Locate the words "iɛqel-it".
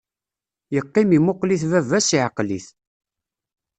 2.17-2.67